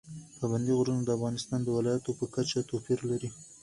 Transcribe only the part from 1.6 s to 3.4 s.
د ولایاتو په کچه توپیر لري.